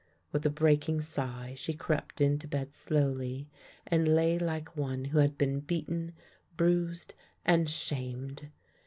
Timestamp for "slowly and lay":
2.73-4.39